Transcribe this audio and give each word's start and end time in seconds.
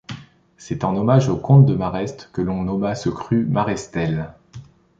C'est 0.57 0.83
en 0.83 0.95
hommage 0.97 1.29
aux 1.29 1.37
comtes 1.37 1.67
de 1.67 1.75
Mareste 1.75 2.31
que 2.33 2.41
l'on 2.41 2.63
nomma 2.63 2.95
ce 2.95 3.09
cru 3.09 3.45
Marestel. 3.45 4.33